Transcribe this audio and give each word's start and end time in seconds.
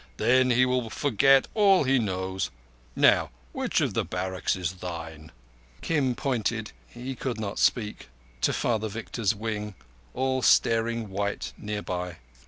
Then 0.17 0.49
he 0.49 0.65
will 0.65 0.89
forget 0.89 1.47
all 1.53 1.83
he 1.83 1.99
knows. 1.99 2.49
Now, 2.95 3.29
which 3.51 3.81
of 3.81 3.93
the 3.93 4.03
barracks 4.03 4.55
is 4.55 4.71
thine?" 4.71 5.31
Kim 5.81 6.15
pointed—he 6.15 7.13
could 7.13 7.39
not 7.39 7.59
speak—to 7.59 8.51
Father 8.51 8.89
Victor's 8.89 9.35
wing, 9.35 9.75
all 10.15 10.41
staring 10.41 11.09
white 11.11 11.53
near 11.55 11.83
by. 11.83 12.17